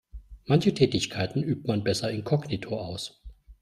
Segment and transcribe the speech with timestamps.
[0.47, 3.21] Manche Tätigkeiten übt man besser inkognito aus.